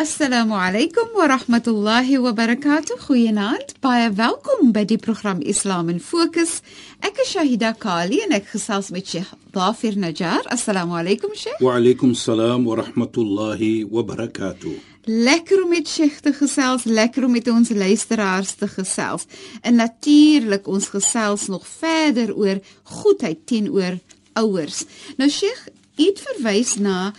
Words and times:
Assalamu 0.00 0.54
alaykum 0.56 1.12
wa 1.14 1.26
rahmatullahi 1.28 2.18
wa 2.22 2.32
barakatuh. 2.32 2.96
Goeienaand. 3.04 3.74
Baie 3.84 4.08
welkom 4.16 4.70
by 4.72 4.86
die 4.88 4.96
program 4.96 5.42
Islam 5.44 5.90
in 5.92 5.98
Fokus. 6.00 6.62
Ek 7.04 7.18
is 7.20 7.34
Shahida 7.34 7.74
Kali 7.76 8.22
en 8.24 8.32
ek 8.32 8.46
gesels 8.48 8.88
met 8.96 9.04
Sheikh 9.04 9.28
Dafir 9.52 9.98
Najjar. 10.00 10.46
Assalamu 10.48 10.96
alaykum 10.96 11.34
Sheikh. 11.36 11.60
Wa 11.60 11.74
alaykum 11.76 12.14
salaam 12.16 12.64
wa 12.64 12.78
rahmatullahi 12.80 13.90
wa 13.92 14.00
barakatuh. 14.08 14.72
Lekker 15.04 15.66
om 15.66 15.74
met 15.74 15.92
Sheikh 15.92 16.22
te 16.24 16.32
gesels, 16.32 16.86
lekker 16.88 17.26
om 17.28 17.36
met 17.36 17.50
ons 17.52 17.68
luisteraars 17.68 18.54
te 18.56 18.70
gesels. 18.72 19.28
En 19.60 19.82
natuurlik 19.82 20.64
ons 20.64 20.88
gesels 20.96 21.50
nog 21.52 21.68
verder 21.74 22.32
oor 22.32 22.62
goedheid 23.02 23.44
teenoor 23.44 24.00
ouers. 24.32 24.86
Nou 25.20 25.28
Sheikh, 25.28 25.68
het 26.00 26.24
verwys 26.24 26.78
na 26.80 27.10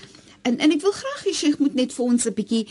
En 0.41 0.57
en 0.57 0.71
ek 0.71 0.81
wil 0.81 0.91
graag 0.91 1.23
hê 1.25 1.33
Sheikh 1.33 1.59
moet 1.59 1.73
net 1.73 1.93
vir 1.93 2.05
ons 2.05 2.25
'n 2.25 2.33
bietjie 2.33 2.67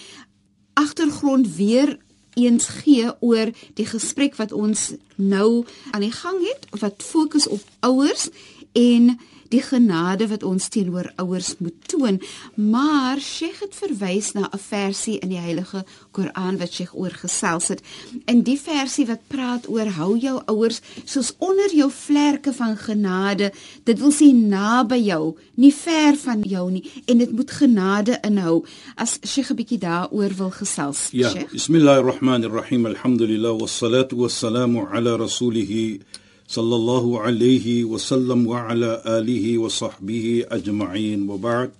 agtergrond 0.74 1.54
weer 1.56 1.98
eens 2.34 2.66
gee 2.66 3.10
oor 3.20 3.50
die 3.74 3.86
gesprek 3.86 4.36
wat 4.36 4.52
ons 4.52 4.92
nou 5.14 5.64
aan 5.90 6.00
die 6.00 6.12
gang 6.12 6.38
het 6.46 6.80
wat 6.80 7.02
fokus 7.02 7.46
op 7.48 7.62
ouers 7.80 8.28
en 8.72 9.18
die 9.50 9.62
genade 9.62 10.28
wat 10.30 10.44
ons 10.46 10.68
teenoor 10.70 11.10
ouers 11.18 11.54
moet 11.58 11.76
toon. 11.90 12.20
Maar 12.54 13.18
Sheikh 13.20 13.60
het 13.64 13.74
verwys 13.74 14.32
na 14.32 14.48
'n 14.52 14.58
versie 14.58 15.18
in 15.18 15.28
die 15.28 15.38
Heilige 15.38 15.84
Koran 16.10 16.58
wat 16.58 16.72
Sheikh 16.72 16.94
oorgesels 16.94 17.68
het. 17.68 17.82
In 18.24 18.42
die 18.42 18.60
versie 18.60 19.06
wat 19.06 19.26
praat 19.26 19.68
oor 19.68 19.86
hou 19.86 20.18
jou 20.18 20.42
ouers 20.46 20.80
soos 21.04 21.32
onder 21.38 21.74
jou 21.74 21.90
vlerke 21.90 22.52
van 22.52 22.76
genade. 22.76 23.52
Dit 23.84 23.98
wil 23.98 24.12
sê 24.12 24.32
naby 24.32 25.02
jou, 25.02 25.36
nie 25.54 25.74
ver 25.74 26.16
van 26.16 26.42
jou 26.42 26.70
nie 26.70 26.90
en 27.06 27.18
dit 27.18 27.32
moet 27.32 27.50
genade 27.50 28.18
inhou. 28.22 28.64
As 28.94 29.18
Sheikh 29.26 29.50
'n 29.50 29.56
bietjie 29.56 29.78
daaroor 29.78 30.30
wil 30.36 30.50
gesels. 30.50 31.08
Ja, 31.12 31.30
Sheikh. 31.30 31.50
bismillahirrahmanirrahim. 31.52 32.86
Alhamdulillah 32.86 33.58
wassalatu 33.58 34.16
wassalamu 34.16 34.86
ala 34.92 35.16
rasulih 35.16 36.00
صلى 36.49 36.75
الله 36.75 37.19
عليه 37.19 37.83
وسلم 37.83 38.47
وعلى 38.47 39.01
آله 39.05 39.57
وصحبه 39.57 40.45
أجمعين 40.51 41.29
وبعد 41.29 41.71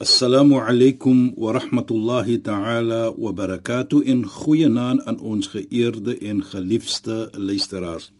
السلام 0.00 0.54
عليكم 0.54 1.32
ورحمة 1.36 1.86
الله 1.90 2.36
تعالى 2.36 3.14
وبركاته 3.18 4.04
إن 4.08 4.26
خوينان 4.26 5.00
أن 5.00 5.16
ons 5.16 5.48
geëerde 5.48 6.18
en 6.18 6.44
geliefde 6.44 7.30
luisteraars. 7.32 8.12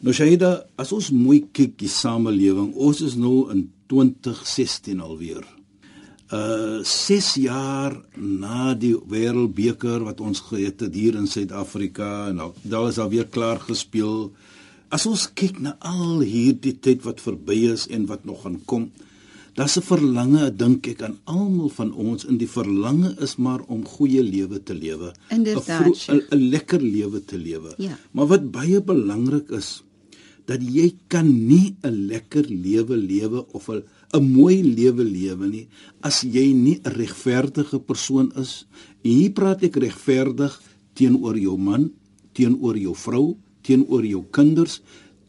Nou 0.00 0.14
Shaida, 0.14 0.62
as 0.78 0.92
ons 0.96 1.10
mooi 1.12 1.42
kyk 1.52 1.74
die 1.82 1.90
samelewing, 1.90 2.70
ons 2.72 3.02
is 3.04 3.18
nou 3.18 3.50
in 3.50 3.66
2016 3.90 5.02
alweer. 5.02 5.42
Uh 6.30 6.78
6 6.86 7.32
jaar 7.42 7.98
na 8.14 8.70
die 8.78 8.94
wêreldbeker 8.94 10.06
wat 10.06 10.22
ons 10.22 10.40
gehad 10.46 10.86
het 10.86 10.94
hier 10.94 11.18
in 11.18 11.26
Suid-Afrika 11.26 12.28
en 12.30 12.38
nou, 12.38 12.52
daar 12.62 12.86
is 12.88 13.02
al 13.02 13.10
weer 13.10 13.26
klaar 13.26 13.58
gespeel. 13.58 14.30
As 14.95 15.03
ons 15.09 15.25
kyk 15.35 15.57
na 15.59 15.73
al 15.83 16.21
hierdie 16.23 16.77
tyd 16.79 17.01
wat 17.03 17.19
verby 17.19 17.65
is 17.73 17.83
en 17.91 18.05
wat 18.07 18.23
nog 18.23 18.45
gaan 18.45 18.61
kom, 18.69 18.83
daar's 19.57 19.75
'n 19.77 19.83
verlange, 19.83 20.43
dink 20.55 20.87
ek 20.87 21.01
aan 21.01 21.17
almal 21.25 21.69
van 21.69 21.91
ons 21.91 22.23
in 22.23 22.37
die 22.37 22.47
verlange 22.47 23.09
is 23.19 23.35
maar 23.35 23.61
om 23.67 23.83
goeie 23.83 24.23
lewe 24.23 24.59
te 24.63 24.73
lewe, 24.73 25.11
'n 26.31 26.49
lekker 26.53 26.81
lewe 26.81 27.19
te 27.25 27.37
lewe. 27.37 27.75
Ja. 27.77 27.97
Maar 28.13 28.27
wat 28.27 28.51
baie 28.51 28.79
belangrik 28.81 29.49
is, 29.51 29.83
dat 30.45 30.61
jy 30.61 30.95
kan 31.07 31.27
nie 31.47 31.75
'n 31.83 32.07
lekker 32.07 32.45
lewe 32.47 32.95
lewe 32.95 33.45
of 33.51 33.69
'n 33.69 33.83
'n 34.13 34.23
mooi 34.31 34.63
lewe 34.63 35.03
lewe 35.03 35.45
nie 35.47 35.67
as 36.01 36.21
jy 36.21 36.53
nie 36.53 36.79
'n 36.83 36.91
regverdige 36.91 37.79
persoon 37.79 38.31
is. 38.35 38.65
En 39.03 39.11
hier 39.11 39.31
praat 39.31 39.63
ek 39.63 39.75
regverdig 39.75 40.61
teenoor 40.93 41.37
jou 41.37 41.57
man, 41.57 41.91
teenoor 42.33 42.77
jou 42.77 42.95
vrou, 42.95 43.37
teenoor 43.65 44.05
jou 44.05 44.23
kinders 44.35 44.79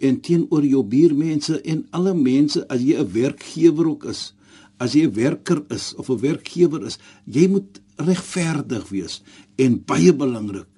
en 0.05 0.21
teenoor 0.21 0.65
jou 0.67 0.83
buurmense 0.85 1.61
en 1.65 1.85
alle 1.97 2.15
mense 2.15 2.63
as 2.69 2.81
jy 2.85 2.97
'n 3.01 3.13
werkgewer 3.13 3.89
ook 3.89 4.05
is 4.05 4.33
as 4.79 4.93
jy 4.93 5.07
'n 5.07 5.15
werker 5.15 5.65
is 5.71 5.95
of 5.97 6.11
'n 6.11 6.21
werkgewer 6.21 6.87
is 6.87 6.99
jy 7.25 7.49
moet 7.49 7.81
regverdig 7.97 8.89
wees 8.89 9.23
en 9.57 9.83
baie 9.85 10.13
belangrik 10.13 10.69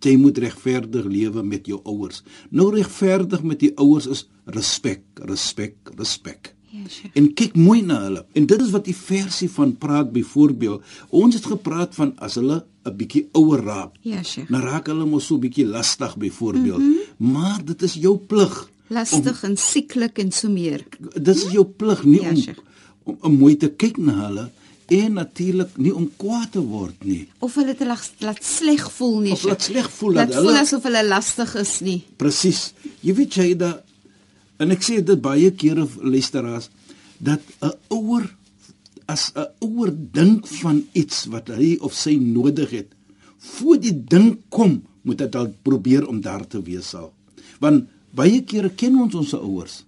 jy 0.00 0.16
moet 0.16 0.38
regverdig 0.38 1.04
lewe 1.04 1.42
met 1.42 1.66
jou 1.66 1.80
ouers 1.84 2.22
nou 2.50 2.70
regverdig 2.70 3.42
met 3.42 3.60
die 3.60 3.72
ouers 3.76 4.06
is 4.06 4.28
respek 4.46 5.02
respek 5.26 5.76
respek 5.98 6.57
Ja, 6.70 6.88
Sheikh. 6.88 7.16
en 7.16 7.34
kyk 7.34 7.54
mooi 7.56 7.82
na 7.82 8.02
hulle. 8.02 8.24
En 8.34 8.46
dit 8.46 8.60
is 8.60 8.70
wat 8.70 8.84
die 8.84 8.96
versie 8.96 9.48
van 9.50 9.76
praat 9.76 10.12
byvoorbeeld. 10.12 10.82
Ons 11.08 11.34
het 11.34 11.46
gepraat 11.46 11.94
van 11.94 12.12
as 12.18 12.34
hulle 12.34 12.64
'n 12.84 12.96
bietjie 12.96 13.28
ouer 13.32 13.62
raak. 13.64 13.92
Ja, 14.02 14.22
Sheikh. 14.22 14.50
Dan 14.50 14.60
raak 14.60 14.86
hulle 14.86 15.04
mos 15.06 15.26
so 15.26 15.34
'n 15.34 15.40
bietjie 15.40 15.66
lastig 15.66 16.16
byvoorbeeld. 16.16 16.78
Mm 16.78 16.94
-hmm. 17.18 17.32
Maar 17.32 17.64
dit 17.64 17.82
is 17.82 17.94
jou 17.94 18.16
plig. 18.18 18.70
Lastig 18.88 19.42
en 19.44 19.56
sieklik 19.56 20.18
en 20.18 20.32
so 20.32 20.48
meer. 20.48 20.84
Dit 21.14 21.36
is 21.36 21.50
jou 21.52 21.64
plig 21.64 22.04
nie 22.04 22.20
Ja, 22.22 22.30
om 22.30 22.36
Sheikh. 22.36 22.60
om, 23.04 23.16
om 23.20 23.36
mooi 23.38 23.56
te 23.56 23.68
kyk 23.68 23.96
na 23.96 24.26
hulle 24.26 24.50
en 24.86 25.12
natuurlik 25.12 25.76
nie 25.76 25.94
om 25.94 26.10
kwaad 26.16 26.52
te 26.52 26.60
word 26.60 27.04
nie. 27.04 27.28
Of 27.38 27.54
hulle 27.54 27.74
te 27.76 27.86
laat, 27.86 28.10
laat 28.18 28.44
sleg 28.44 28.90
voel 28.92 29.20
nie. 29.20 29.32
Of 29.32 29.42
laat 29.42 29.62
sleg 29.62 29.90
voel 29.90 30.12
laat 30.12 30.26
dat 30.28 30.36
voel 30.36 30.46
hulle 30.46 30.60
asof 30.60 30.82
hulle 30.82 31.04
lastig 31.08 31.54
is 31.54 31.80
nie. 31.80 32.04
Presies. 32.16 32.72
Jy 33.00 33.14
weet 33.14 33.34
jy 33.34 33.56
dat 33.56 33.84
en 34.58 34.74
ek 34.74 34.82
sê 34.82 35.00
dit 35.04 35.20
baie 35.22 35.50
kere 35.54 35.86
luisteraars 36.02 36.70
dat 37.18 37.42
'n 37.62 37.72
ouer 37.90 38.28
as 39.06 39.32
'n 39.34 39.48
ouer 39.64 39.90
dink 39.92 40.46
van 40.60 40.84
iets 40.92 41.26
wat 41.32 41.48
hy 41.48 41.78
of 41.80 41.94
sy 41.94 42.18
nodig 42.20 42.70
het, 42.70 42.88
voor 43.38 43.78
die 43.80 43.94
ding 43.94 44.38
kom, 44.48 44.82
moet 45.02 45.18
dit 45.18 45.34
al 45.34 45.54
probeer 45.62 46.06
om 46.08 46.20
daar 46.20 46.46
te 46.46 46.60
wees 46.62 46.94
al. 46.94 47.12
Want 47.60 47.88
baie 48.14 48.42
kere 48.44 48.70
ken 48.70 48.98
ons 49.00 49.14
ons 49.14 49.34
ouers. 49.34 49.84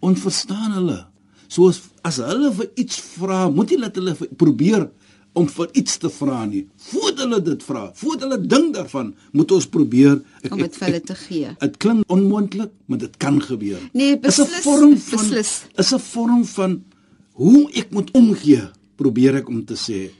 Ons 0.00 0.20
verstaan 0.20 0.72
hulle. 0.72 1.06
Soos 1.48 1.82
as 2.02 2.16
hulle 2.16 2.52
vir 2.52 2.70
iets 2.74 2.98
vra, 2.98 3.50
moet 3.50 3.70
jy 3.70 3.78
laat 3.78 3.94
hulle 3.94 4.16
probeer 4.36 4.88
om 5.36 5.48
vir 5.52 5.68
iets 5.76 5.96
te 6.02 6.08
vra 6.10 6.44
nie. 6.48 6.64
Voordat 6.88 7.18
hulle 7.24 7.40
dit 7.44 7.62
vra, 7.68 7.82
voordat 7.94 8.24
hulle 8.26 8.38
dink 8.48 8.74
daarvan, 8.74 9.14
moet 9.36 9.52
ons 9.52 9.66
probeer 9.68 10.18
om 10.50 10.58
dit 10.62 10.76
vir 10.80 10.86
hulle 10.88 11.00
te 11.12 11.14
gee. 11.26 11.54
Dit 11.60 11.76
klink 11.82 12.04
onmoontlik, 12.12 12.70
maar 12.86 12.98
dit 13.04 13.16
kan 13.22 13.40
gebeur. 13.42 13.80
Nee, 13.92 14.16
Is 14.22 14.38
'n 14.40 14.44
beslis, 14.48 14.62
vorm 14.64 14.96
van 14.98 15.18
beslis. 15.28 15.52
is 15.76 15.92
'n 15.92 15.98
vorm 15.98 16.44
van 16.44 16.82
hoe 17.32 17.70
ek 17.72 17.90
moet 17.90 18.10
omgee, 18.16 18.62
probeer 18.96 19.34
ek 19.36 19.48
om 19.48 19.64
te 19.64 19.74
sê 19.76 20.10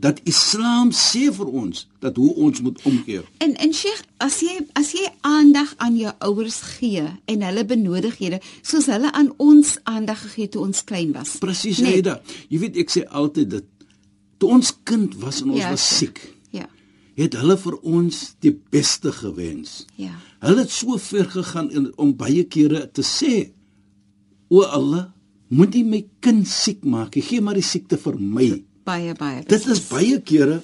dat 0.00 0.20
Islam 0.24 0.90
sê 0.92 1.32
vir 1.34 1.46
ons 1.46 1.88
dat 1.98 2.16
hoe 2.16 2.34
ons 2.34 2.60
moet 2.60 2.78
omgee. 2.84 3.20
En 3.38 3.56
en 3.56 3.72
Sheikh, 3.74 4.02
as 4.18 4.40
jy 4.40 4.60
as 4.78 4.92
jy 4.92 5.08
aandag 5.20 5.74
aan 5.78 5.96
jou 5.96 6.12
ouers 6.18 6.60
gee 6.78 7.02
en 7.26 7.42
hulle 7.42 7.64
benodighede 7.64 8.40
soos 8.62 8.86
hulle 8.86 9.10
aan 9.12 9.32
ons 9.36 9.78
aandag 9.84 10.20
gegee 10.20 10.42
het 10.44 10.52
toe 10.52 10.62
ons 10.62 10.84
klein 10.84 11.12
was. 11.12 11.36
Presies, 11.38 11.78
Nee. 11.78 12.02
Jy 12.48 12.58
weet 12.58 12.76
ek 12.76 12.90
sê 12.90 13.02
altyd 13.08 13.50
dit 13.50 13.64
toe 14.40 14.50
ons 14.56 14.72
kind 14.88 15.14
was 15.20 15.42
en 15.44 15.50
ons 15.54 15.60
Ja, 15.60 15.70
was 15.74 15.84
siek, 15.98 16.20
Ja. 16.56 16.66
het 17.16 17.34
hulle 17.36 17.56
vir 17.60 17.76
ons 17.82 18.34
die 18.40 18.54
beste 18.72 19.12
gewens. 19.12 19.86
Ja. 20.00 20.14
Hulle 20.40 20.64
het 20.64 20.70
so 20.72 20.96
ver 20.98 21.28
gegaan 21.30 21.70
in, 21.70 21.90
om 21.98 22.14
baie 22.16 22.44
kere 22.48 22.86
te 22.92 23.02
sê: 23.02 23.50
"O 24.48 24.62
Allah, 24.62 25.10
moet 25.48 25.74
U 25.74 25.84
my 25.84 26.06
kind 26.20 26.48
siek 26.48 26.84
maak. 26.84 27.12
Gee 27.14 27.22
gee 27.22 27.40
maar 27.40 27.54
die 27.54 27.62
siekte 27.62 27.98
vir 27.98 28.16
my." 28.18 28.62
Baie 28.84 29.14
baie. 29.14 29.44
Dit 29.44 29.66
is 29.66 29.80
baie 29.88 30.20
kere 30.20 30.62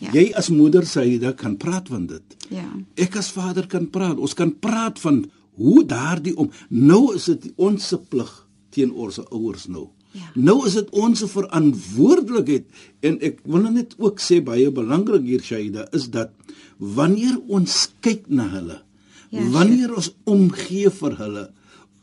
Ja. 0.00 0.12
jy 0.12 0.32
as 0.34 0.48
moeder 0.48 0.84
jy 0.84 1.32
kan 1.34 1.56
praat 1.56 1.88
van 1.88 2.06
dit. 2.06 2.22
Ja. 2.50 2.68
Ek 2.96 3.16
as 3.16 3.30
vader 3.30 3.66
kan 3.66 3.90
praat. 3.90 4.18
Ons 4.18 4.34
kan 4.34 4.52
praat 4.58 4.98
van 4.98 5.30
hoe 5.56 5.84
daardie 5.84 6.36
om 6.36 6.50
nou 6.70 7.14
is 7.14 7.24
dit 7.24 7.52
ons 7.56 7.88
se 7.88 7.98
plig 7.98 8.46
teenoor 8.70 9.12
se 9.12 9.24
ouers 9.30 9.66
nou. 9.66 9.88
Ja. 10.18 10.30
Nou 10.34 10.58
is 10.66 10.74
dit 10.78 10.90
ons 10.90 11.22
verantwoordelikheid 11.32 12.66
en 13.06 13.20
ek 13.24 13.40
wil 13.44 13.64
nou 13.66 13.72
net 13.76 13.94
ook 13.98 14.20
sê 14.22 14.40
baie 14.44 14.70
belangrik 14.74 15.24
hier 15.28 15.44
Shaida 15.44 15.86
is 15.96 16.08
dat 16.14 16.34
wanneer 16.78 17.38
ons 17.48 17.86
kyk 18.04 18.28
na 18.28 18.48
hulle, 18.52 18.82
Ja, 19.28 19.44
wanneer 19.52 19.92
ons 19.92 20.14
omgee 20.24 20.88
vir 20.88 21.16
hulle, 21.18 21.42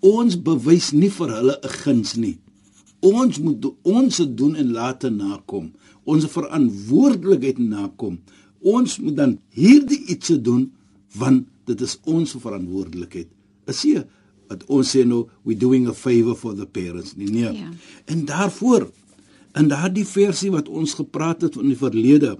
ons 0.05 0.35
bewys 0.37 0.91
nie 0.93 1.09
vir 1.09 1.31
hulle 1.33 1.55
'n 1.57 1.75
guns 1.81 2.15
nie. 2.15 2.37
Ons 3.01 3.39
moet 3.39 3.61
do, 3.61 3.75
ons 3.83 4.17
het 4.17 4.37
doen 4.37 4.55
en 4.55 4.71
late 4.71 5.09
nakom. 5.09 5.71
Ons 6.05 6.25
verantwoordelikheid 6.25 7.57
nakom. 7.57 8.19
Ons 8.61 8.99
moet 8.99 9.15
dan 9.15 9.39
hierdie 9.49 10.05
iets 10.07 10.27
doen 10.41 10.71
want 11.17 11.47
dit 11.65 11.81
is 11.81 11.97
ons 12.03 12.35
verantwoordelikheid. 12.37 13.27
Is 13.67 13.81
jy 13.83 13.95
wat 13.95 14.07
ons 14.67 14.91
sê 14.95 15.05
nou 15.05 15.27
we 15.43 15.55
doing 15.55 15.87
a 15.87 15.93
favor 15.93 16.35
for 16.35 16.55
the 16.55 16.65
parents 16.65 17.15
nie 17.15 17.29
nee. 17.31 17.51
Ja. 17.53 17.71
En 18.05 18.25
daarvoor 18.25 18.91
in 19.55 19.67
daardie 19.71 20.05
versie 20.05 20.51
wat 20.51 20.69
ons 20.69 20.93
gepraat 20.93 21.41
het 21.41 21.55
in 21.55 21.71
die 21.71 21.79
verlede 21.79 22.35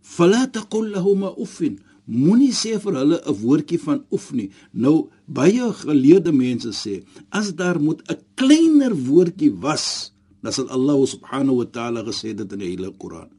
fala 0.00 0.46
taqul 0.46 0.90
lahum 0.94 1.24
uffin 1.32 1.78
moenie 2.04 2.52
sê 2.52 2.76
vir 2.80 2.98
hulle 3.00 3.18
'n 3.24 3.36
woordjie 3.42 3.80
van 3.80 4.04
oef 4.12 4.32
nie 4.32 4.50
nou 4.72 5.08
baie 5.26 5.72
geleerde 5.72 6.32
mense 6.32 6.72
sê 6.72 7.02
as 7.30 7.54
daar 7.54 7.80
moet 7.80 8.02
'n 8.10 8.20
kleiner 8.34 8.92
woordjie 8.94 9.50
was 9.50 10.12
dan 10.42 10.52
sal 10.52 10.68
Allah 10.68 11.06
subhanahu 11.06 11.56
wa 11.56 11.64
taala 11.64 12.04
gesê 12.04 12.34
dit 12.36 12.52
in 12.52 12.58
die 12.58 12.68
heilige 12.68 12.98
Koran 12.98 13.30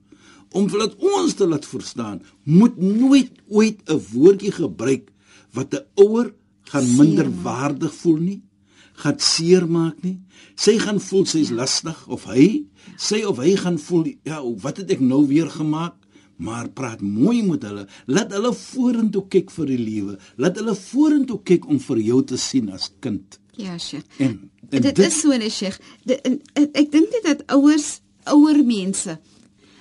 om 0.52 0.70
vir 0.70 0.80
laat 0.80 0.96
ons 0.98 1.34
te 1.34 1.46
laat 1.46 1.66
verstaan 1.66 2.22
moet 2.44 2.78
nooit 2.78 3.32
ooit 3.50 3.78
'n 3.86 4.02
woordjie 4.14 4.52
gebruik 4.52 5.12
wat 5.54 5.74
'n 5.74 5.86
ouer 5.96 6.34
gaan 6.72 6.96
minder 6.98 7.30
waardig 7.44 7.94
voel 8.02 8.18
nie 8.18 8.42
gaan 8.96 9.20
seermaak 9.20 10.02
nie. 10.06 10.18
Sy 10.56 10.78
gaan 10.80 11.02
voel 11.04 11.26
sy's 11.28 11.52
lastig 11.56 11.98
of 12.12 12.26
hy, 12.32 12.66
sy 13.02 13.22
of 13.28 13.42
hy 13.44 13.56
gaan 13.60 13.78
voel 13.82 14.08
ja, 14.28 14.40
wat 14.64 14.80
het 14.82 14.94
ek 14.96 15.04
nou 15.04 15.26
weer 15.30 15.52
gemaak? 15.52 15.98
Maar 16.36 16.68
praat 16.76 17.00
mooi 17.00 17.40
met 17.48 17.64
hulle. 17.64 17.86
Laat 18.12 18.34
hulle 18.36 18.52
vorentoe 18.60 19.22
kyk 19.32 19.54
vir 19.56 19.70
die 19.72 19.80
lewe. 19.80 20.18
Laat 20.36 20.58
hulle 20.60 20.74
vorentoe 20.76 21.38
kyk 21.48 21.68
om 21.72 21.80
vir 21.80 22.02
jou 22.04 22.18
te 22.28 22.40
sien 22.40 22.68
as 22.76 22.90
kind. 23.04 23.38
Ja, 23.56 23.78
Sheikh. 23.80 24.04
En, 24.20 24.34
en 24.68 24.82
dit, 24.82 24.90
dit 24.90 25.00
is 25.06 25.22
so 25.22 25.32
'n 25.32 25.50
Sheikh. 25.50 25.80
Ek 26.04 26.92
dink 26.92 27.08
net 27.16 27.24
dat 27.24 27.46
ouers, 27.56 28.02
ouer 28.28 28.60
mense 28.66 29.16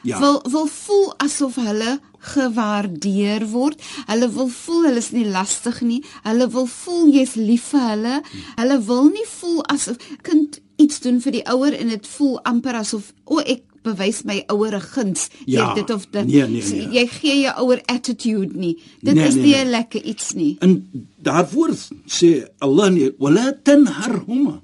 Ja. 0.04 0.18
wil 0.20 0.42
wil 0.50 0.66
voel 0.66 1.14
asof 1.16 1.54
hulle 1.56 1.98
gewaardeer 2.24 3.46
word. 3.52 3.80
Hulle 4.08 4.28
wil 4.34 4.48
voel 4.48 4.82
hulle 4.88 5.02
is 5.02 5.10
nie 5.12 5.26
lastig 5.26 5.80
nie. 5.82 6.00
Hulle 6.24 6.48
wil 6.54 6.66
voel 6.66 7.12
jy's 7.12 7.34
lief 7.34 7.70
vir 7.74 7.86
hulle. 7.90 8.16
Hulle 8.56 8.80
wil 8.88 9.04
nie 9.12 9.26
voel 9.38 9.62
asof 9.74 9.96
kind 10.22 10.60
iets 10.76 11.00
doen 11.04 11.20
vir 11.22 11.32
die 11.32 11.44
ouer 11.52 11.72
en 11.78 11.88
dit 11.88 12.06
voel 12.16 12.38
amper 12.50 12.74
asof 12.80 13.12
o 13.24 13.38
ek 13.44 13.62
bewys 13.84 14.22
my 14.24 14.38
ouer 14.48 14.74
'n 14.74 14.80
guns. 14.80 15.28
Jy 15.46 15.52
Ja. 15.60 15.74
dit 15.74 15.90
of 15.90 16.06
dit. 16.10 16.26
Nee, 16.26 16.46
nee, 16.48 16.62
nee. 16.62 16.88
Jy 17.00 17.06
gee 17.06 17.40
jou 17.42 17.54
ouer 17.66 17.82
attitude 17.86 18.56
nie. 18.56 18.78
Dit 19.02 19.14
Nee, 19.14 19.26
is 19.28 19.34
nee, 19.34 19.44
nie 19.44 19.54
nee. 19.54 19.64
lekker 19.64 20.02
iets 20.02 20.32
nie. 20.32 20.56
En 20.60 20.88
daarvoor 21.22 21.70
sê 22.06 22.46
Allah 22.58 22.90
nie 22.90 23.10
wala 23.18 23.52
tanharhuma. 23.62 24.62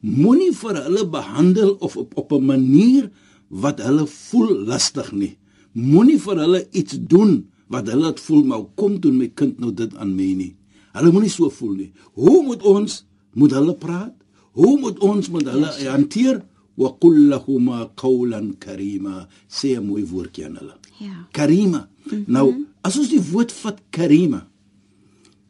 Moenie 0.00 0.52
vir 0.52 0.74
hulle 0.82 1.06
behandel 1.08 1.76
of 1.80 1.96
op 1.96 2.12
op 2.16 2.32
'n 2.32 2.44
manier 2.44 3.10
wat 3.48 3.78
hulle 3.82 4.06
voel 4.06 4.64
lastig 4.66 5.12
nie. 5.12 5.36
Moenie 5.74 6.18
vir 6.22 6.38
hulle 6.38 6.60
iets 6.72 6.98
doen 7.10 7.42
wat 7.72 7.88
hulle 7.90 8.12
dit 8.12 8.20
voel 8.26 8.44
maar 8.50 8.66
kom 8.78 8.98
doen 9.02 9.16
my 9.18 9.28
kind 9.34 9.58
nou 9.58 9.72
dit 9.74 9.94
aan 9.96 10.14
my 10.14 10.30
nie. 10.38 10.52
Hulle 10.94 11.12
moenie 11.12 11.32
so 11.32 11.50
voel 11.50 11.74
nie. 11.82 11.90
Hoe 12.14 12.42
moet 12.46 12.62
ons 12.62 13.02
moet 13.34 13.54
hulle 13.56 13.74
praat? 13.74 14.14
Hoe 14.54 14.76
moet 14.78 14.98
ons 15.02 15.30
met 15.34 15.48
hulle 15.50 15.70
yes. 15.72 15.88
hanteer? 15.90 16.42
Wa 16.78 16.92
qul 17.02 17.28
lahumā 17.30 17.88
qawlan 17.98 18.54
karīmā. 18.62 19.26
Sê 19.50 19.74
'n 19.78 19.86
mooi 19.86 20.04
woordjie 20.06 20.46
aan 20.46 20.56
hulle. 20.58 20.76
Ja. 20.98 21.26
Karima. 21.32 21.88
Mm 22.04 22.10
-hmm. 22.10 22.24
Nou, 22.26 22.66
as 22.82 22.98
ons 22.98 23.08
die 23.08 23.22
woord 23.30 23.52
vat 23.52 23.80
Karima. 23.90 24.46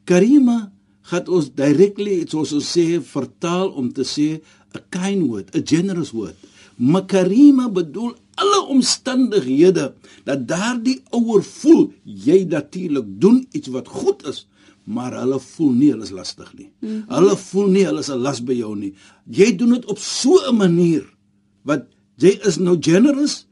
Karima 0.04 0.72
gaan 1.02 1.28
ons 1.28 1.50
directly 1.54 2.24
soos 2.28 2.52
ons 2.52 2.76
sê 2.76 3.00
vertaal 3.00 3.72
om 3.72 3.92
te 3.92 4.04
sê 4.04 4.40
'n 4.74 4.82
kind 4.90 5.22
word, 5.28 5.54
'n 5.54 5.66
generous 5.66 6.12
word. 6.12 6.36
Maar 6.76 7.04
Karima 7.06 7.68
bedoel 7.70 8.14
alle 8.34 8.66
omstandighede 8.66 9.94
dat 10.24 10.48
daardie 10.48 11.02
ouer 11.14 11.44
voel 11.44 11.92
jy 12.02 12.42
natuurlik 12.50 13.06
doen 13.22 13.46
iets 13.54 13.70
wat 13.74 13.88
goed 13.88 14.26
is, 14.26 14.44
maar 14.84 15.14
hulle 15.16 15.38
voel 15.40 15.72
nie 15.72 15.90
hulle 15.92 16.04
is 16.04 16.12
lastig 16.12 16.50
nie. 16.58 16.70
Mm 16.80 16.88
-hmm. 16.88 17.04
Hulle 17.14 17.36
voel 17.36 17.68
nie 17.68 17.84
hulle 17.86 18.00
is 18.00 18.10
'n 18.10 18.18
las 18.18 18.42
by 18.44 18.52
jou 18.52 18.76
nie. 18.76 18.94
Jy 19.30 19.56
doen 19.56 19.70
dit 19.70 19.84
op 19.84 19.98
so 19.98 20.40
'n 20.50 20.56
manier 20.56 21.04
wat 21.62 21.86
jy 22.16 22.38
is 22.46 22.58
nou 22.58 22.76
generous 22.80 23.46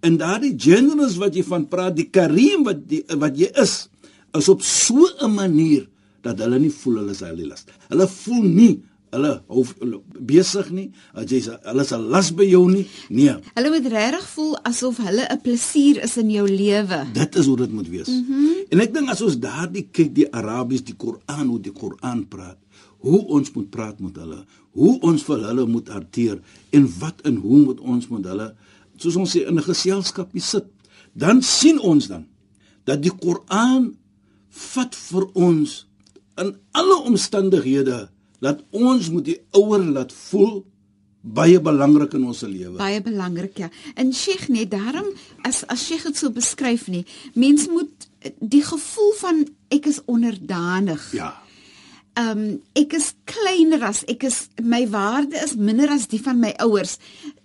en 0.00 0.16
daardie 0.16 0.54
generous 0.56 1.16
wat 1.16 1.34
jy 1.34 1.42
van 1.42 1.68
praat, 1.68 1.96
die 1.96 2.10
karim 2.10 2.64
wat 2.64 2.88
die, 2.88 3.04
wat 3.18 3.38
jy 3.38 3.50
is, 3.54 3.88
is 4.32 4.48
op 4.48 4.62
so 4.62 5.08
'n 5.20 5.34
manier 5.34 5.88
dat 6.22 6.38
hulle 6.38 6.58
nie 6.58 6.70
voel 6.70 6.96
hulle 6.96 7.10
is 7.10 7.20
hulle 7.20 7.46
las. 7.46 7.64
Hulle 7.88 8.08
voel 8.08 8.42
nie 8.42 8.82
hulle 9.10 9.42
hulle 9.48 10.00
besig 10.20 10.70
nie, 10.70 10.90
as 11.14 11.30
jy 11.30 11.40
hulle 11.64 11.82
is 11.82 11.92
'n 11.92 12.08
las 12.10 12.30
by 12.34 12.44
jou 12.44 12.68
nie. 12.70 12.86
Nee, 13.08 13.34
Hulle 13.54 13.70
moet 13.70 13.86
regtig 13.92 14.26
voel 14.34 14.56
asof 14.64 14.96
hulle 14.98 15.26
'n 15.30 15.40
plesier 15.40 16.02
is 16.02 16.16
in 16.16 16.30
jou 16.30 16.46
lewe. 16.48 17.06
dit 17.12 17.36
is 17.36 17.46
hoe 17.46 17.56
dit 17.56 17.72
moet 17.72 17.88
wees. 17.88 18.08
Mm 18.08 18.24
-hmm. 18.28 18.54
En 18.70 18.80
ek 18.80 18.94
dink 18.94 19.08
as 19.08 19.22
ons 19.22 19.38
daardie 19.38 19.88
kyk 19.92 20.14
die 20.14 20.32
Arabies, 20.32 20.84
die 20.84 20.96
Koran, 20.96 21.46
hoe 21.48 21.60
die 21.60 21.72
Koran 21.72 22.28
praat, 22.28 22.58
hoe 22.98 23.26
ons 23.26 23.52
moet 23.52 23.70
praat 23.70 24.00
met 24.00 24.16
hulle, 24.16 24.44
hoe 24.72 25.00
ons 25.00 25.22
vir 25.22 25.38
hulle 25.46 25.66
moet 25.66 25.88
hanteer 25.88 26.40
en 26.70 26.88
wat 26.98 27.20
en 27.24 27.36
hoe 27.36 27.58
moet 27.58 27.80
ons 27.80 28.08
met 28.08 28.24
hulle 28.24 28.54
soos 28.96 29.16
ons 29.16 29.30
sê 29.36 29.46
in 29.46 29.54
'n 29.58 29.62
geselskapie 29.62 30.40
sit, 30.42 30.64
dan 31.14 31.42
sien 31.42 31.78
ons 31.80 32.08
dan 32.08 32.26
dat 32.84 33.02
die 33.02 33.10
Koran 33.14 33.94
vat 34.48 34.94
vir 34.94 35.24
ons 35.34 35.86
in 36.36 36.56
alle 36.72 36.96
omstandighede 37.04 38.08
dat 38.44 38.62
ons 38.70 39.10
moet 39.10 39.24
die 39.24 39.40
ouer 39.58 39.84
laat 39.84 40.12
voel 40.12 40.62
baie 41.22 41.60
belangrik 41.60 42.14
in 42.14 42.26
ons 42.30 42.44
lewe. 42.46 42.76
Baie 42.78 43.00
belangrik 43.02 43.58
ja. 43.58 43.70
En 43.98 44.12
Sheikh 44.14 44.48
net 44.48 44.70
daarom 44.70 45.10
as 45.46 45.64
as 45.66 45.84
Sheikh 45.86 46.06
dit 46.08 46.16
so 46.16 46.30
beskryf 46.30 46.86
nie, 46.88 47.04
mens 47.34 47.66
moet 47.68 48.08
die 48.38 48.62
gevoel 48.64 49.12
van 49.18 49.44
ek 49.74 49.90
is 49.90 50.00
onderdanig. 50.06 51.10
Ja. 51.16 51.34
Ehm 52.18 52.38
um, 52.38 52.46
ek 52.78 52.96
is 52.98 53.12
kleiner 53.28 53.84
as 53.90 54.04
ek 54.10 54.24
is 54.26 54.46
my 54.62 54.84
waarde 54.90 55.38
is 55.44 55.56
minder 55.56 55.90
as 55.94 56.08
die 56.10 56.22
van 56.22 56.40
my 56.40 56.54
ouers 56.64 56.98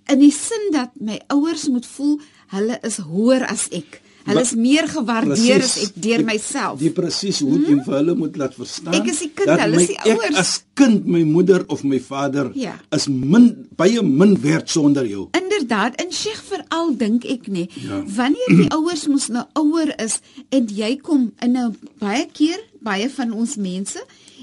in 0.10 0.22
die 0.22 0.34
sin 0.34 0.72
dat 0.74 0.96
my 1.00 1.20
ouers 1.34 1.68
moet 1.70 1.86
voel 1.86 2.18
hulle 2.54 2.78
is 2.86 2.98
hoër 3.02 3.46
as 3.50 3.68
ek. 3.74 4.02
Hulle 4.26 4.42
is 4.42 4.54
meer 4.56 4.88
gewaardeer 4.88 5.34
as 5.64 5.74
Presies. 5.74 5.90
ek 5.90 6.02
deur 6.04 6.24
myself. 6.24 6.80
Die 6.80 6.90
presies 6.96 7.40
hoe 7.44 7.58
jy 7.60 7.76
vir 7.84 7.96
hulle 7.98 8.16
moet 8.16 8.38
laat 8.40 8.54
verstaan. 8.56 8.94
Ek 8.96 9.10
is 9.12 9.20
die 9.20 9.32
kind, 9.36 9.50
hulle 9.60 9.82
is 9.82 9.88
die 9.88 9.98
Ek 10.00 10.18
ouers. 10.18 10.38
as 10.40 10.52
kind 10.80 11.06
my 11.06 11.24
moeder 11.24 11.64
of 11.68 11.84
my 11.84 12.00
vader 12.00 12.52
Ja. 12.56 12.78
is 12.92 13.08
min 13.08 13.68
baie 13.76 14.02
min 14.02 14.38
werd 14.42 14.70
sonder 14.70 15.06
jou. 15.06 15.28
Inderdaad, 15.36 16.00
in 16.02 16.12
Sheikh 16.12 16.42
veral 16.48 16.96
dink 16.98 17.26
ek 17.26 17.48
nê, 17.48 17.68
Ja. 17.84 18.02
wanneer 18.08 18.48
die 18.58 18.70
ouers 18.78 19.08
mos 19.08 19.28
nou 19.28 19.44
ouer 19.60 19.92
is 20.00 20.20
en 20.52 20.68
jy 20.68 20.96
kom 21.02 21.34
in 21.42 21.52
nou 21.52 21.74
baie 22.00 22.26
keer 22.32 22.60
baie 22.82 23.10
van 23.10 23.32
ons 23.34 23.56
mense 23.56 24.00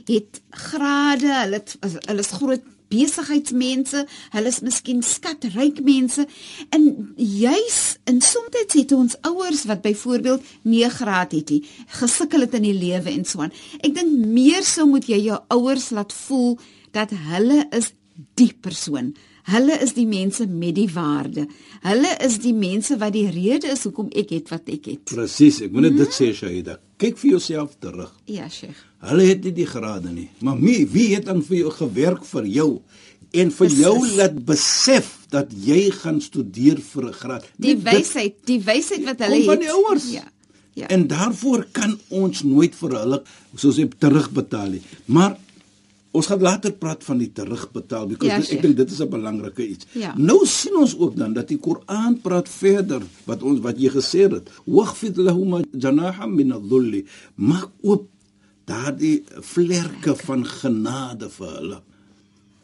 het 0.08 0.40
grade, 0.50 1.26
hulle 1.28 1.54
het, 1.60 1.76
hulle 2.06 2.20
is 2.20 2.30
groot 2.36 2.62
besigheidsmense, 2.90 4.04
hulle 4.34 4.50
is 4.50 4.60
miskien 4.66 5.02
skatryk 5.06 5.80
mense 5.86 6.26
en 6.74 6.86
juis 7.16 7.80
in 8.10 8.20
soms 8.24 8.48
het 8.74 8.92
ons 8.92 9.16
ouers 9.26 9.64
wat 9.70 9.82
byvoorbeeld 9.82 10.42
nie 10.62 10.88
graad 10.90 11.32
het 11.32 11.50
nie, 11.54 11.62
gesukkel 12.00 12.46
het 12.46 12.54
in 12.58 12.66
die 12.66 12.76
lewe 12.76 13.10
en 13.12 13.24
so 13.24 13.44
aan. 13.44 13.54
Ek 13.80 13.94
dink 13.94 14.10
meer 14.26 14.66
sou 14.66 14.88
moet 14.90 15.06
jy 15.08 15.20
jou 15.28 15.38
ouers 15.54 15.90
laat 15.94 16.12
voel 16.26 16.58
dat 16.96 17.14
hulle 17.30 17.64
is 17.76 17.92
die 18.40 18.52
persoon. 18.52 19.14
Hulle 19.44 19.78
is 19.82 19.94
die 19.94 20.06
mense 20.06 20.46
met 20.46 20.74
die 20.74 20.88
waarde. 20.92 21.46
Hulle 21.82 22.16
is 22.24 22.38
die 22.38 22.52
mense 22.54 22.98
wat 22.98 23.12
die 23.12 23.30
rede 23.30 23.66
is 23.72 23.82
hoekom 23.84 24.08
ek 24.12 24.30
het 24.30 24.48
wat 24.50 24.68
ek 24.68 24.84
het. 24.86 25.04
Presies, 25.04 25.60
ek 25.62 25.72
moet 25.72 25.82
net 25.82 25.96
dit 25.96 26.08
sê 26.12 26.32
Shaida. 26.34 26.78
Kyk 27.00 27.16
vir 27.18 27.30
jouself 27.30 27.76
terug. 27.80 28.12
Ja, 28.26 28.48
Sheikh. 28.48 28.76
Hulle 29.00 29.22
het 29.30 29.44
nie 29.44 29.52
die 29.52 29.66
grade 29.66 30.10
nie. 30.12 30.28
Maar 30.40 30.58
wie 30.60 30.86
wie 30.92 31.14
het 31.14 31.24
dan 31.26 31.42
vir 31.42 31.56
jou 31.56 31.70
gewerk 31.70 32.24
vir 32.24 32.46
jou 32.46 32.80
en 33.32 33.50
vir 33.50 33.68
jou 33.68 33.94
Precies. 34.00 34.16
laat 34.16 34.44
besef 34.44 35.08
dat 35.30 35.52
jy 35.52 35.90
gaan 35.90 36.20
studeer 36.20 36.78
vir 36.80 37.04
'n 37.08 37.12
graad? 37.12 37.44
Die 37.56 37.74
dit 37.74 37.82
wysheid, 37.84 38.34
die 38.44 38.60
wysheid 38.60 39.04
wat 39.04 39.18
hulle 39.18 39.36
kom 39.36 39.44
van 39.44 39.56
het. 39.56 39.60
die 39.60 39.70
ouers. 39.72 40.10
Ja. 40.12 40.24
Ja. 40.74 40.86
En 40.88 41.06
daarvoor 41.06 41.66
kan 41.72 41.98
ons 42.08 42.42
nooit 42.42 42.74
vir 42.74 42.90
hulle 42.90 43.22
soos 43.56 43.78
ek 43.78 43.98
terugbetaal 43.98 44.68
nie. 44.70 44.82
Maar 45.06 45.36
ons 46.12 46.26
gaan 46.26 46.40
later 46.42 46.72
praat 46.72 47.04
van 47.06 47.18
die 47.18 47.30
terugbetaal 47.32 48.06
because 48.10 48.30
Ja, 48.32 48.38
dit- 48.40 48.50
ek 48.56 48.62
dink 48.62 48.76
dit 48.76 48.90
is 48.90 49.00
'n 49.00 49.08
belangrike 49.10 49.66
iets. 49.68 49.86
Ja. 49.94 50.14
Nou 50.18 50.46
sien 50.46 50.76
ons 50.76 50.96
ook 50.98 51.16
dan 51.16 51.32
dat 51.32 51.48
die 51.48 51.58
Koran 51.58 52.20
praat 52.20 52.48
verder 52.48 53.02
wat 53.26 53.42
ons 53.42 53.60
wat 53.60 53.78
jy 53.78 53.88
gesê 53.90 54.30
het. 54.30 54.50
Waghfid 54.66 55.16
lahum 55.16 55.62
janaha 55.72 56.26
min 56.26 56.52
adh-dhulli. 56.52 57.04
Maak 57.36 57.70
oop 57.82 58.08
daardie 58.66 59.22
vlerke 59.40 60.16
van 60.16 60.44
genade 60.44 61.28
vir 61.30 61.48
hulle. 61.58 61.80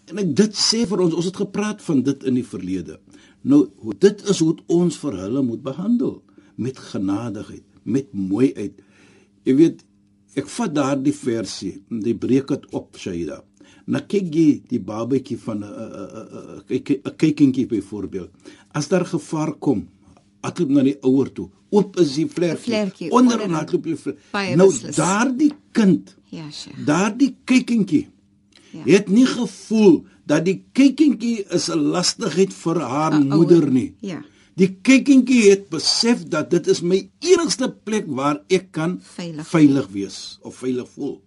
En 0.07 0.19
ek 0.19 0.35
dit 0.37 0.53
sê 0.55 0.87
vir 0.87 1.01
ons, 1.01 1.15
ons 1.15 1.25
het 1.25 1.37
gepraat 1.37 1.83
van 1.83 2.03
dit 2.03 2.25
in 2.25 2.35
die 2.35 2.45
verlede. 2.47 2.99
Nou, 3.43 3.69
dit 3.99 4.29
is 4.29 4.39
hoe 4.39 4.57
ons 4.67 4.97
vir 4.97 5.13
hulle 5.13 5.43
moet 5.43 5.63
behandel 5.63 6.23
met 6.57 6.79
genadigheid, 6.79 7.63
met 7.85 8.07
mooiheid. 8.13 8.73
Jy 9.45 9.55
weet, 9.57 9.85
ek 10.37 10.49
vat 10.53 10.73
daardie 10.75 11.15
versie, 11.17 11.75
die 11.89 12.15
breek 12.15 12.49
dit 12.49 12.67
op, 12.77 12.97
Shaida. 13.01 13.43
Nou 13.87 14.03
kyk 14.03 14.33
jy 14.35 14.49
die 14.69 14.81
babatjie 14.83 15.39
van 15.39 15.63
'n 15.63 15.71
'n 16.69 16.83
'n 17.05 17.17
kykentjie 17.17 17.67
byvoorbeeld. 17.67 18.31
As 18.75 18.89
daar 18.89 19.07
gevaar 19.07 19.53
kom, 19.59 19.89
hardloop 20.43 20.71
na 20.71 20.83
die 20.83 20.99
ouer 21.03 21.33
toe. 21.33 21.49
Oop 21.71 21.97
is 21.99 22.15
die 22.15 22.27
vlekkie. 22.27 23.11
Onder 23.11 23.41
en 23.41 23.51
hardloop 23.51 23.87
jy. 23.87 24.57
Nou 24.57 24.71
daardie 24.97 25.53
kind. 25.73 26.17
Ja, 26.31 26.51
sja. 26.51 26.73
Daardie 26.85 27.37
kykentjie 27.45 28.09
ja. 28.71 28.83
het 28.85 29.09
nie 29.09 29.27
gevoel 29.27 30.05
dat 30.27 30.45
die 30.45 30.65
kykentjie 30.73 31.45
is 31.55 31.69
'n 31.71 31.79
lastigheid 31.79 32.53
vir 32.53 32.81
haar 32.81 33.21
moeder 33.21 33.71
nie. 33.71 33.95
Ja. 34.01 34.23
Die 34.57 34.71
kykentjie 34.83 35.51
het 35.51 35.69
besef 35.69 36.25
dat 36.33 36.51
dit 36.51 36.67
is 36.73 36.81
my 36.81 37.03
enigste 37.21 37.69
plek 37.85 38.07
waar 38.09 38.41
ek 38.49 38.71
kan 38.73 38.97
veilig, 39.17 39.49
veilig 39.51 39.89
wees 39.93 40.19
of 40.41 40.57
veilig 40.63 40.89
voel. 40.95 41.21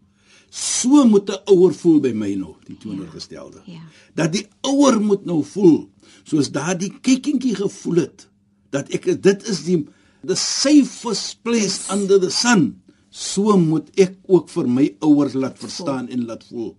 So 0.49 1.05
moet 1.05 1.29
'n 1.29 1.43
ouer 1.45 1.73
voel 1.73 1.99
by 1.99 2.11
my 2.11 2.33
nou, 2.33 2.55
die 2.65 2.77
teenoorgestelde. 2.77 3.61
Ja. 3.65 3.73
ja. 3.73 3.83
Dat 4.15 4.33
die 4.33 4.47
ouer 4.61 5.01
moet 5.01 5.25
nou 5.25 5.43
voel 5.43 5.89
soos 6.29 6.51
daardie 6.53 6.91
kykentjie 7.01 7.55
gevoel 7.55 8.03
het 8.05 8.27
dat 8.73 8.89
ek 8.93 9.07
dit 9.21 9.47
is 9.49 9.63
die 9.65 9.79
the 10.25 10.35
safest 10.35 11.39
place 11.43 11.87
under 11.93 12.19
the 12.21 12.31
sun 12.33 12.81
so 13.09 13.57
moet 13.57 13.89
ek 13.97 14.17
ook 14.29 14.49
vir 14.53 14.67
my 14.69 14.85
ouers 15.05 15.37
laat 15.37 15.57
verstaan 15.61 16.09
en 16.13 16.27
laat 16.29 16.43
voel 16.49 16.73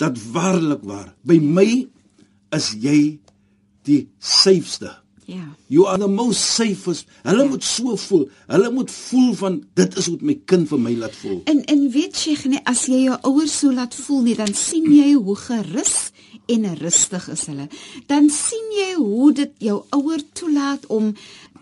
dat 0.00 0.18
waarlik 0.34 0.82
waar 0.86 1.12
by 1.22 1.38
my 1.42 1.68
is 2.54 2.72
jy 2.82 3.18
die 3.86 4.06
safeste 4.18 4.90
ja 5.28 5.44
you 5.68 5.86
are 5.86 5.98
the 5.98 6.08
most 6.08 6.40
safest 6.40 7.08
hulle 7.22 7.42
ja. 7.42 7.48
moet 7.48 7.64
so 7.64 7.96
voel 7.96 8.24
hulle 8.46 8.70
moet 8.72 8.90
voel 8.90 9.34
van 9.40 9.58
dit 9.80 9.98
is 10.00 10.06
hoe 10.08 10.16
my 10.30 10.36
kind 10.48 10.70
vir 10.70 10.80
my 10.80 10.94
laat 10.96 11.18
voel 11.20 11.42
en 11.52 11.60
en 11.74 11.84
weet 11.96 12.22
jy 12.24 12.36
nee 12.54 12.62
as 12.72 12.86
jy 12.88 13.02
jou 13.04 13.18
ouers 13.30 13.58
so 13.60 13.74
laat 13.76 13.96
voel 14.06 14.24
nie 14.28 14.38
dan 14.38 14.54
sien 14.56 14.88
jy 14.94 15.12
hoe 15.18 15.36
gerus 15.42 15.94
en 16.48 16.64
rustig 16.80 17.28
is 17.34 17.44
hulle 17.52 17.68
dan 18.08 18.32
sien 18.32 18.72
jy 18.78 18.90
hoe 18.96 19.30
dit 19.42 19.64
jou 19.68 19.78
ouer 19.98 20.24
toelaat 20.40 20.88
om 20.98 21.12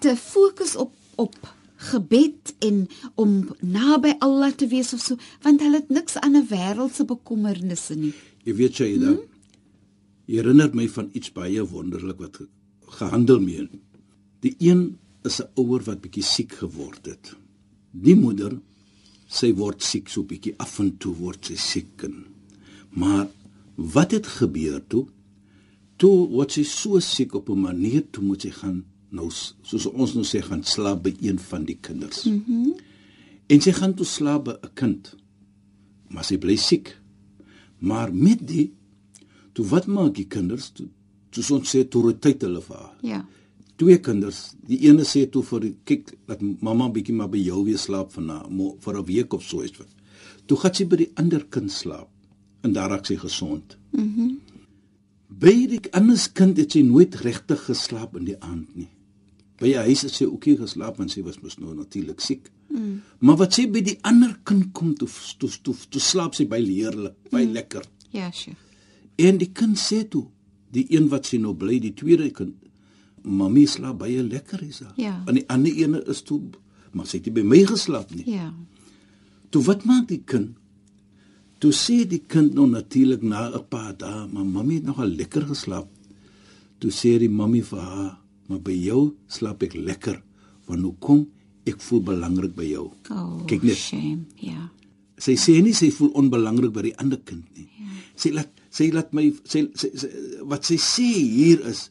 te 0.04 0.14
fokus 0.20 0.76
op 0.86 0.94
op 1.26 1.54
gebed 1.90 2.54
en 2.68 2.84
om 3.20 3.32
naby 3.60 4.14
Allah 4.24 4.52
te 4.52 4.68
wees 4.70 4.94
of 4.94 5.02
so 5.02 5.18
want 5.44 5.64
hulle 5.64 5.82
het 5.82 5.90
niks 5.90 6.16
aan 6.22 6.38
'n 6.38 6.46
wêreldse 6.52 7.04
bekommernisse 7.04 7.98
nie 7.98 8.14
jy 8.44 8.54
weet 8.62 8.78
jy 8.78 8.92
dan 8.98 9.18
hmm? 9.18 9.26
herinner 10.26 10.70
my 10.72 10.86
van 10.88 11.10
iets 11.12 11.32
baie 11.32 11.66
wonderlik 11.66 12.22
wat 12.22 12.46
gehandel 12.86 13.40
mee 13.40 13.68
die 14.40 14.54
een 14.58 14.98
is 15.24 15.40
'n 15.40 15.50
ouer 15.54 15.82
wat 15.84 16.00
bietjie 16.00 16.22
siek 16.22 16.52
geword 16.52 17.06
het 17.06 17.34
die 17.90 18.16
moeder 18.16 18.58
sy 19.28 19.52
word 19.52 19.82
siek 19.82 20.08
so 20.08 20.22
bietjie 20.22 20.54
af 20.58 20.78
en 20.80 20.96
toe 20.98 21.14
word 21.14 21.44
sy 21.44 21.56
siek 21.56 22.06
maar 22.90 23.28
wat 23.76 24.10
het 24.10 24.26
gebeur 24.26 24.80
toe? 24.86 25.06
Toe 25.96 26.28
word 26.32 26.56
sy 26.56 26.64
so 26.64 27.00
siek 27.00 27.34
op 27.34 27.48
'n 27.48 27.60
manier 27.60 28.04
toe 28.10 28.24
moet 28.24 28.42
sy 28.42 28.50
gaan 28.50 28.84
nou 29.10 29.30
soos 29.30 29.86
ons 29.86 30.14
nou 30.14 30.24
sê 30.24 30.42
gaan 30.42 30.64
slaap 30.64 31.02
by 31.02 31.14
een 31.20 31.38
van 31.38 31.64
die 31.64 31.78
kinders. 31.80 32.24
Mhm. 32.24 32.42
Mm 32.46 32.74
en 33.48 33.60
sy 33.60 33.72
gaan 33.72 33.94
toe 33.94 34.06
slaap 34.06 34.44
by 34.44 34.50
'n 34.62 34.70
kind. 34.74 35.14
Maar 36.08 36.24
sy 36.24 36.36
bly 36.38 36.56
siek. 36.56 37.00
Maar 37.78 38.14
met 38.14 38.46
die 38.48 38.72
toe 39.52 39.64
wat 39.66 39.86
maak 39.86 40.14
die 40.14 40.26
kinders 40.26 40.70
toe 40.70 40.88
soos 41.36 41.52
ons 41.54 41.74
sê 41.74 41.84
tyd 41.86 42.42
hulle 42.42 42.62
vir 42.64 42.76
haar. 42.76 42.94
Ja. 43.02 43.20
Twee 43.76 44.00
kinders, 44.00 44.54
die 44.64 44.80
ene 44.88 45.04
sê 45.04 45.26
toe 45.28 45.42
vir 45.44 45.60
die 45.66 45.74
kyk 45.84 46.14
dat 46.26 46.40
mamma 46.40 46.88
bietjie 46.88 47.14
maar 47.14 47.28
by 47.28 47.42
jou 47.44 47.62
weer 47.66 47.78
slaap 47.78 48.12
vanaand 48.16 48.82
vir 48.84 48.96
'n 48.96 49.06
week 49.06 49.34
of 49.34 49.42
so 49.42 49.62
iets. 49.62 49.84
Toe 50.46 50.56
gaan 50.56 50.74
sy 50.74 50.84
by 50.84 50.96
die 50.96 51.12
ander 51.16 51.44
kind 51.44 51.70
slaap 51.70 52.08
en 52.62 52.72
daar 52.72 52.90
raak 52.90 53.06
sy 53.06 53.16
gesond. 53.16 53.76
Mhm. 53.92 54.22
Mm 54.22 54.46
by 55.28 55.54
die 55.68 55.80
anders 55.96 56.28
kind 56.32 56.58
het 56.60 56.76
sy 56.76 56.82
nooit 56.86 57.16
regtig 57.24 57.66
geslaap 57.66 58.14
in 58.16 58.28
die 58.28 58.36
aand 58.38 58.76
nie. 58.78 58.88
By 59.60 59.72
die 59.72 59.82
huis 59.88 60.04
het 60.06 60.14
sy 60.14 60.26
ook 60.28 60.46
nie 60.46 60.58
geslaap 60.60 61.00
want 61.00 61.12
sy 61.12 61.24
was 61.26 61.40
mos 61.42 61.58
nou 61.58 61.74
natuurlik 61.74 62.22
siek. 62.24 62.50
Mm. 62.70 63.00
Maar 63.24 63.40
wat 63.42 63.56
sy 63.56 63.66
by 63.72 63.82
die 63.84 63.98
ander 64.06 64.36
kind 64.48 64.70
kom 64.76 64.94
toe 64.98 65.08
toe 65.40 65.50
toe, 65.64 65.74
toe 65.74 66.02
slaap 66.02 66.36
sy 66.38 66.46
by 66.48 66.60
leerlik, 66.62 67.16
by 67.32 67.42
mm. 67.42 67.52
lekker. 67.56 67.88
Ja, 68.14 68.30
sure. 68.32 68.56
En 69.16 69.38
die 69.40 69.50
kind 69.56 69.78
sê 69.80 70.02
toe, 70.08 70.26
die 70.76 70.86
een 70.92 71.08
wat 71.12 71.26
sy 71.26 71.40
nou 71.40 71.54
bly, 71.56 71.80
die 71.82 71.94
tweede 71.96 72.28
kind, 72.36 72.54
mami 73.26 73.64
slaap 73.66 73.98
baie 74.04 74.22
lekker 74.22 74.62
is 74.62 74.84
haar. 74.84 74.94
Ja. 75.00 75.16
En 75.26 75.34
die 75.40 75.46
ander 75.50 75.72
ene 75.72 76.02
is 76.12 76.22
toe 76.22 76.40
maar 76.96 77.08
sy 77.08 77.20
het 77.20 77.28
nie 77.28 77.34
by 77.36 77.44
my 77.44 77.58
geslaap 77.68 78.12
nie. 78.16 78.24
Ja. 78.30 78.48
Toe 79.52 79.62
wat 79.66 79.84
maak 79.88 80.08
die 80.10 80.22
kind? 80.24 80.56
Toe 81.62 81.72
sê 81.76 82.02
die 82.08 82.22
kind 82.28 82.56
nou 82.56 82.66
natuurlik 82.68 83.22
na 83.22 83.48
'n 83.48 83.64
paar 83.68 83.92
dae, 83.96 84.26
maar 84.32 84.44
mami 84.44 84.74
het 84.80 84.84
nogal 84.84 85.08
lekker 85.08 85.46
geslaap. 85.52 85.88
Toe 86.78 86.90
sê 86.90 87.18
die 87.18 87.28
mami 87.28 87.62
vir 87.62 87.80
haar, 87.80 88.18
"Maar 88.48 88.60
by 88.60 88.72
jou 88.72 89.14
slaap 89.28 89.62
ek 89.62 89.74
lekker, 89.74 90.22
want 90.66 90.80
hoe 90.82 90.94
kom 90.98 91.26
ek 91.64 91.80
voel 91.80 92.00
belangrik 92.00 92.54
by 92.54 92.64
jou?" 92.64 92.92
Oh, 93.10 93.44
Kyk 93.46 93.62
net. 93.62 93.76
Shame. 93.76 94.24
Ja. 94.36 94.70
Sy 95.18 95.36
sê 95.40 95.62
nie 95.62 95.74
sy 95.74 95.90
voel 95.90 96.12
onbelangrik 96.14 96.72
by 96.72 96.82
die 96.82 96.96
ander 96.98 97.20
kind 97.24 97.46
nie. 97.56 97.68
Ja. 97.80 98.00
Sy 98.16 98.32
laat 98.36 98.50
sy 98.70 98.90
laat 98.92 99.12
my 99.16 99.30
sy, 99.48 99.68
sy, 99.74 99.92
sy 99.96 100.08
wat 100.44 100.68
sy 100.68 100.76
sê 100.76 101.08
hier 101.08 101.62
is 101.66 101.90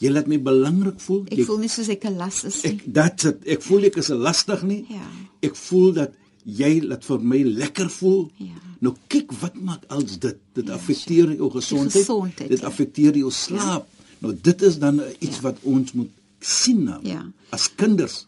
Jy 0.00 0.08
laat 0.14 0.30
my 0.32 0.38
belangrik 0.40 1.00
voel. 1.04 1.26
Ek 1.28 1.42
voel 1.44 1.58
nie 1.60 1.68
soos 1.68 1.90
ek 1.92 2.06
'n 2.08 2.16
las 2.16 2.44
is 2.48 2.62
nie. 2.64 2.70
Ek 2.72 2.78
dit 2.88 3.48
ek 3.54 3.60
voel 3.62 3.84
ek 3.84 3.96
is 4.00 4.08
'n 4.10 4.16
lastig 4.26 4.62
nie. 4.62 4.86
Ja. 4.88 5.04
Ek 5.42 5.54
voel 5.54 5.92
dat 5.92 6.12
jy 6.44 6.80
laat 6.80 7.04
vir 7.04 7.20
my 7.20 7.42
lekker 7.44 7.90
voel. 7.90 8.30
Ja. 8.38 8.56
Nou 8.80 8.94
kyk 9.08 9.32
wat 9.42 9.60
maak 9.60 9.84
als 9.88 10.18
dit 10.18 10.38
dit 10.54 10.66
ja, 10.66 10.72
affekteer 10.74 11.36
jou 11.36 11.50
gesondheid. 11.50 12.04
gesondheid 12.04 12.48
dit 12.48 12.60
ja. 12.60 12.66
affekteer 12.66 13.16
jou 13.16 13.30
slaap. 13.30 13.86
Ja. 13.86 14.16
Nou 14.20 14.34
dit 14.42 14.62
is 14.62 14.78
dan 14.78 15.02
iets 15.18 15.36
ja. 15.36 15.42
wat 15.42 15.58
ons 15.62 15.92
moet 15.92 16.10
sien 16.40 16.84
nou. 16.84 17.00
Ja. 17.02 17.26
As 17.50 17.68
kinders. 17.74 18.26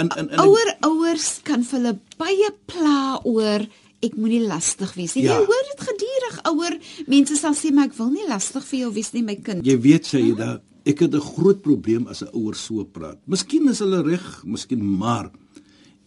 In 0.00 0.08
in 0.16 0.30
in 0.32 0.40
ouer 0.40 0.72
ouers 0.86 1.28
kan 1.44 1.64
vir 1.66 1.78
hulle 1.78 1.94
baie 2.20 2.50
pla 2.70 3.20
oor 3.28 3.66
ek 4.00 4.16
moenie 4.16 4.40
lastig 4.48 4.94
wees 4.96 5.14
nie. 5.16 5.26
Ja. 5.26 5.36
Jy 5.36 5.48
hoor 5.50 5.66
dit 5.68 5.82
gedurig 5.88 6.38
ouer 6.48 6.76
mense 7.12 7.36
sal 7.36 7.56
sê 7.58 7.72
maar 7.74 7.90
ek 7.90 7.98
wil 7.98 8.12
nie 8.14 8.26
lastig 8.28 8.64
vir 8.70 8.78
jou 8.86 8.92
wees 8.96 9.12
nie 9.12 9.24
my 9.26 9.36
kind. 9.44 9.66
Jy 9.66 9.76
weet 9.84 10.08
sy 10.08 10.22
hmm? 10.22 10.38
dat 10.40 10.64
ek 10.88 11.04
het 11.04 11.14
'n 11.14 11.20
groot 11.36 11.60
probleem 11.62 12.08
as 12.08 12.22
'n 12.22 12.32
ouer 12.32 12.56
so 12.56 12.84
praat. 12.84 13.18
Miskien 13.26 13.68
is 13.68 13.80
hulle 13.84 14.02
reg, 14.02 14.44
miskien 14.44 14.80
maar 14.80 15.30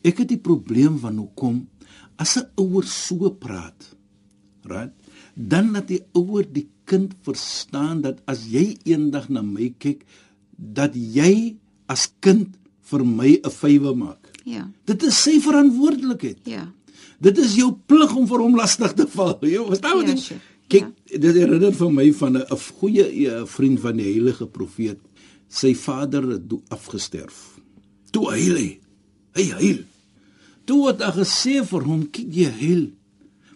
ek 0.03 0.17
het 0.17 0.29
die 0.29 0.41
probleem 0.41 0.97
van 0.99 1.17
hoekom 1.17 1.67
as 2.17 2.37
'n 2.37 2.49
ouer 2.57 2.83
so 2.83 3.29
praat, 3.29 3.95
right? 4.65 4.91
Dan 5.35 5.71
laat 5.71 5.87
die 5.87 6.03
ouer 6.13 6.45
die 6.45 6.69
kind 6.85 7.13
verstaan 7.21 8.01
dat 8.01 8.21
as 8.25 8.45
jy 8.49 8.77
eendag 8.85 9.29
na 9.29 9.41
my 9.41 9.73
kyk, 9.77 10.05
dat 10.57 10.95
jy 10.95 11.57
as 11.87 12.09
kind 12.19 12.57
vir 12.91 13.05
my 13.05 13.39
'n 13.43 13.49
vywe 13.49 13.95
maak. 13.95 14.29
Ja. 14.45 14.69
Dit 14.85 15.03
is 15.03 15.15
sy 15.23 15.39
verantwoordelikheid. 15.39 16.39
Ja. 16.43 16.67
Dit 17.23 17.37
is 17.37 17.55
jou 17.55 17.71
plig 17.87 18.15
om 18.15 18.27
vir 18.27 18.39
hom 18.43 18.55
lastig 18.55 18.93
te 18.93 19.07
val. 19.07 19.37
Jy 19.55 19.63
verstaan 19.69 19.97
wat 20.01 20.07
Ja, 20.07 20.15
ek 20.17 20.19
sure. 20.23 20.39
Kyk, 20.73 20.89
dit 21.11 21.35
herinner 21.35 21.73
vir 21.75 21.91
my 21.91 22.07
van 22.17 22.37
'n 22.37 22.59
goeie 22.79 23.05
eh, 23.05 23.45
vriend 23.45 23.79
van 23.79 23.97
die 23.97 24.07
heilige 24.07 24.47
profeet. 24.47 24.99
Sy 25.49 25.73
vader 25.75 26.23
het 26.33 26.53
afgesterf. 26.69 27.59
Toe 28.11 28.29
huil 28.31 28.55
hy. 28.57 28.79
Hy 29.35 29.45
huil. 29.59 29.83
Toe 30.65 30.87
het 30.87 31.01
hy 31.03 31.11
gesê 31.21 31.63
vir 31.65 31.83
hom, 31.83 32.09
"Kyk 32.09 32.31
jy 32.33 32.49
huil, 32.49 32.91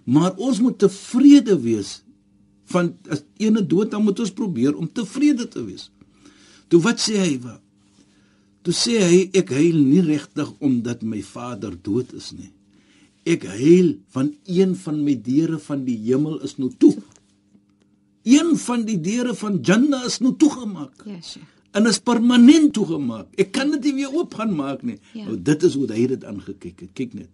maar 0.06 0.36
ons 0.38 0.60
moet 0.60 0.78
tevrede 0.78 1.58
wees 1.62 2.04
van 2.66 2.96
as 3.10 3.24
ene 3.40 3.66
dood 3.66 3.92
dan 3.92 4.04
moet 4.04 4.20
ons 4.20 4.32
probeer 4.32 4.76
om 4.76 4.88
tevrede 4.88 5.48
te 5.48 5.64
wees." 5.66 5.90
Toe 6.68 6.82
wat 6.82 7.00
sê 7.00 7.18
hy? 7.18 7.40
Wat? 7.40 7.62
Toe 8.68 8.76
sê 8.76 9.00
hy, 9.00 9.30
"Ek 9.32 9.50
huil 9.56 9.80
nie 9.80 10.02
regtig 10.04 10.50
omdat 10.60 11.02
my 11.02 11.22
vader 11.24 11.72
dood 11.72 12.12
is 12.12 12.34
nie. 12.36 12.52
Ek 13.24 13.46
huil 13.48 13.96
van 14.12 14.36
een 14.44 14.76
van 14.76 15.04
my 15.04 15.16
deure 15.16 15.58
van 15.58 15.86
die 15.86 15.96
hemel 15.96 16.42
is 16.44 16.58
nou 16.58 16.70
toe. 16.78 16.98
Een 18.24 18.58
van 18.58 18.84
die 18.84 19.00
deure 19.00 19.36
van 19.36 19.62
Jannah 19.62 20.04
is 20.06 20.20
nou 20.20 20.36
toegemaak." 20.36 21.06
Ja, 21.06 21.22
sure. 21.22 21.46
en 21.72 21.86
is 21.86 22.00
permanent 22.00 22.74
toegemaak. 22.74 23.28
Ek 23.38 23.52
kan 23.52 23.72
dit 23.72 23.84
nie 23.84 23.94
weer 23.94 24.14
oop 24.14 24.34
gaan 24.34 24.54
maak 24.56 24.84
nie. 24.84 24.98
Ja. 25.14 25.26
Nou 25.30 25.38
dit 25.42 25.64
is 25.64 25.74
hoe 25.74 25.88
hy 25.92 26.08
dit 26.08 26.24
aangekyk 26.24 26.80
het. 26.80 26.92
Kyk 26.94 27.14
net. 27.14 27.30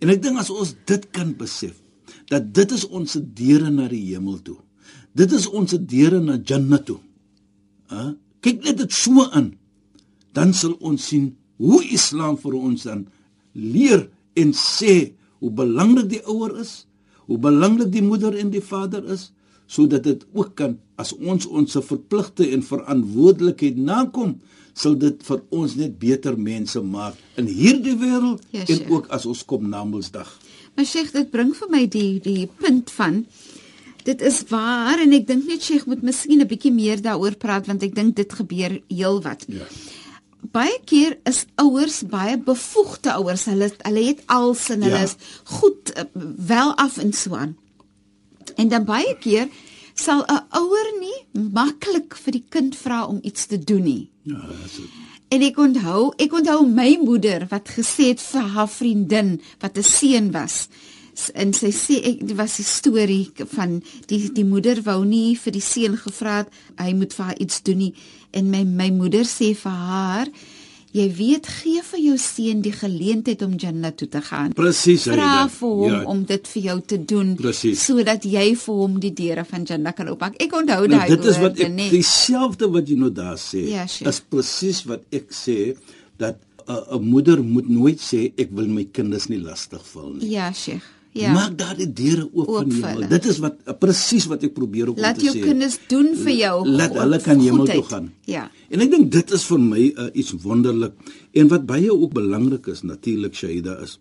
En 0.00 0.08
ek 0.08 0.22
dink 0.22 0.38
as 0.38 0.50
ons 0.50 0.74
dit 0.84 1.10
kan 1.10 1.32
besef 1.38 1.78
dat 2.28 2.52
dit 2.54 2.72
is 2.72 2.84
ons 2.88 3.18
deure 3.34 3.70
na 3.70 3.88
die 3.88 4.02
hemel 4.10 4.42
toe. 4.42 4.58
Dit 5.14 5.32
is 5.32 5.46
ons 5.46 5.72
deure 5.78 6.20
na 6.20 6.36
Jannah 6.44 6.82
toe. 6.82 6.98
Hæ? 7.88 8.14
Kyk 8.40 8.64
net 8.64 8.76
dit 8.82 8.92
so 8.92 9.24
aan. 9.30 9.52
Dan 10.32 10.54
sal 10.56 10.76
ons 10.80 11.08
sien 11.12 11.32
hoe 11.62 11.82
Islam 11.84 12.38
vir 12.40 12.54
ons 12.58 12.86
dan 12.88 13.06
leer 13.52 14.08
en 14.34 14.54
sê 14.56 15.12
hoe 15.42 15.50
belangrik 15.50 16.08
die 16.08 16.22
ouer 16.30 16.56
is, 16.62 16.86
hoe 17.26 17.38
belangrik 17.38 17.92
die 17.92 18.04
moeder 18.04 18.36
en 18.38 18.50
die 18.50 18.64
vader 18.64 19.04
is, 19.12 19.30
sodat 19.66 20.04
dit 20.04 20.24
ook 20.32 20.54
kan 20.58 20.76
as 21.00 21.12
ons 21.16 21.46
ons 21.46 21.78
verpligte 21.86 22.46
en 22.52 22.64
verantwoordelikheid 22.66 23.78
nakom 23.80 24.36
sal 24.76 24.96
dit 25.00 25.20
vir 25.26 25.40
ons 25.52 25.74
net 25.76 25.96
beter 26.00 26.36
mense 26.40 26.80
maak 26.80 27.16
in 27.40 27.48
hierdie 27.48 27.96
wêreld 28.00 28.44
Ja, 28.54 28.64
en 28.64 28.84
ook 28.92 29.08
as 29.12 29.26
ons 29.28 29.44
kom 29.48 29.68
na 29.68 29.84
Mondsdag. 29.84 30.28
Maar 30.76 30.88
Sheikh, 30.88 31.12
dit 31.12 31.28
bring 31.32 31.52
vir 31.56 31.72
my 31.72 31.82
die 31.92 32.20
die 32.24 32.46
punt 32.60 32.92
van 32.96 33.24
dit 34.06 34.22
is 34.24 34.40
waar 34.50 35.00
en 35.02 35.12
ek 35.14 35.26
dink 35.28 35.48
net 35.48 35.64
Sheikh 35.64 35.86
moet 35.86 36.02
miskien 36.02 36.40
'n 36.40 36.48
bietjie 36.48 36.72
meer 36.72 37.00
daaroor 37.00 37.36
praat 37.36 37.66
want 37.66 37.82
ek 37.82 37.94
dink 37.94 38.16
dit 38.16 38.32
gebeur 38.32 38.80
heelwat. 38.88 39.44
Ja. 39.48 39.68
Baie 40.52 40.78
keer 40.84 41.18
is 41.24 41.44
ouers 41.56 42.02
baie 42.08 42.36
bevoegde 42.38 43.12
ouers. 43.16 43.44
Hulle 43.48 43.70
hulle 43.82 44.04
het 44.04 44.22
als 44.26 44.68
en 44.70 44.82
hulle 44.82 44.98
Ja. 44.98 45.02
is 45.08 45.16
goed 45.44 45.92
uh, 45.96 46.02
wel 46.46 46.74
af 46.76 46.98
en 46.98 47.12
so 47.12 47.34
aan. 47.34 47.56
En 48.56 48.68
dan 48.68 48.84
baie 48.84 49.16
keer 49.20 49.48
sal 49.94 50.24
'n 50.28 50.44
ouer 50.50 50.88
nie 51.00 51.18
maklik 51.52 52.14
vir 52.16 52.32
die 52.32 52.44
kind 52.48 52.76
vra 52.76 53.04
om 53.06 53.18
iets 53.22 53.46
te 53.46 53.58
doen 53.58 53.82
nie. 53.82 54.10
Ja, 54.22 54.40
so. 54.68 54.82
En 55.28 55.42
ek 55.42 55.56
onthou, 55.58 56.12
ek 56.16 56.32
onthou 56.32 56.66
my 56.66 56.98
moeder 57.02 57.46
wat 57.50 57.68
gesê 57.68 58.10
het 58.12 58.20
vir 58.20 58.42
haar 58.42 58.68
vriendin 58.68 59.40
wat 59.60 59.78
'n 59.78 59.82
seun 59.82 60.30
was. 60.32 60.68
En 61.34 61.52
sy 61.52 61.68
sê 61.70 61.98
ek 62.08 62.22
was 62.36 62.58
'n 62.58 62.62
storie 62.64 63.30
van 63.54 63.82
die 64.08 64.30
die 64.32 64.44
moeder 64.44 64.80
wou 64.82 65.04
nie 65.04 65.34
vir 65.36 65.52
die 65.52 65.60
seun 65.60 65.96
gevra 65.96 66.38
het 66.38 66.48
hy 66.78 66.92
moet 66.94 67.12
vir 67.12 67.24
haar 67.26 67.38
iets 67.38 67.62
doen 67.62 67.78
nie 67.78 67.94
en 68.32 68.50
my 68.50 68.64
my 68.64 68.90
moeder 68.90 69.24
sê 69.24 69.54
vir 69.54 69.72
haar 69.72 70.26
jy 70.94 71.08
weet 71.16 71.46
gee 71.46 71.82
vir 71.82 72.00
jou 72.00 72.16
seun 72.18 72.60
die 72.62 72.72
geleentheid 72.72 73.42
om 73.42 73.54
Jannah 73.56 73.92
toe 73.96 74.08
te 74.08 74.20
gaan. 74.20 74.52
Presies, 74.52 75.02
Vra 75.04 75.48
vir 75.48 75.68
hom 75.68 75.90
Ja. 75.92 76.02
om 76.04 76.24
dit 76.24 76.48
vir 76.48 76.62
jou 76.62 76.80
te 76.86 77.04
doen 77.04 77.34
Presies. 77.36 77.84
sodat 77.84 78.22
jy 78.24 78.54
vir 78.56 78.74
hom 78.74 79.00
die 79.00 79.12
deure 79.12 79.44
van 79.44 79.64
Jannah 79.64 79.92
kan 79.94 80.08
oopmaak. 80.08 80.34
Ek 80.40 80.52
onthou 80.52 80.86
Nou, 80.86 80.88
daai 80.88 81.08
dit 81.08 81.24
is 81.24 81.38
wat 81.38 81.56
woorde, 81.56 81.64
ek 81.64 81.72
nee. 81.72 81.90
dieselfde 81.90 82.70
wat 82.70 82.88
jy 82.88 82.96
nou 82.96 83.10
daar 83.12 83.36
sê. 83.38 83.68
Ja, 83.68 83.86
Sheikh. 83.86 84.08
is 84.08 84.20
presies 84.20 84.84
wat 84.84 85.00
ek 85.12 85.30
sê 85.30 85.76
dat 86.18 86.36
'n 86.68 86.94
uh, 86.94 86.98
moeder 87.00 87.42
moet 87.42 87.68
nooit 87.68 87.98
sê 87.98 88.32
ek 88.38 88.48
wil 88.52 88.66
my 88.68 88.84
kinders 88.92 89.28
nie 89.28 89.40
lastig 89.40 89.80
val 89.92 90.12
nie. 90.12 90.28
Ja, 90.30 90.52
Sheikh. 90.52 90.82
Ja. 91.12 91.32
Maak 91.36 91.58
daardie 91.60 91.92
deure 91.92 92.24
oop 92.32 92.48
Oop 92.48 92.56
van 92.56 92.68
die 92.72 92.78
hemel. 92.80 93.08
Dit 93.08 93.26
is 93.28 93.38
wat 93.44 93.58
presies 93.80 94.24
wat 94.30 94.44
ek 94.48 94.54
probeer 94.56 94.88
Laat 94.96 95.18
om 95.18 95.20
te 95.20 95.26
jou 95.26 95.34
sê. 95.36 95.42
kinders 95.44 95.78
doen 95.88 96.14
vir 96.16 96.32
jou. 96.32 96.54
Laat 96.68 96.96
hulle 96.96 97.18
kan 97.20 97.40
hemel 97.40 97.66
toe 97.68 97.84
gaan. 97.84 98.12
Ja. 98.24 98.46
En 98.72 98.80
ek 98.80 98.90
dink 98.90 99.10
dit 99.12 99.30
is 99.36 99.44
vir 99.44 99.60
my 99.60 99.82
uh, 99.92 100.08
iets 100.14 100.32
wonderlik 100.40 100.94
en 101.36 101.48
wat 101.52 101.66
baie 101.68 101.92
ook 101.92 102.14
belangrik 102.16 102.66
is 102.72 102.82
natuurlik 102.82 103.36
Shaida 103.36 103.76
is 103.84 103.98